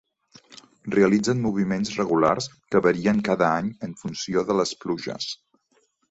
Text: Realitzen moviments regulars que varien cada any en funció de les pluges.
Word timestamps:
Realitzen 0.93 1.41
moviments 1.41 1.91
regulars 1.99 2.49
que 2.75 2.81
varien 2.85 3.19
cada 3.27 3.49
any 3.61 3.67
en 3.89 3.93
funció 4.05 4.45
de 4.49 4.57
les 4.61 4.73
pluges. 4.85 5.29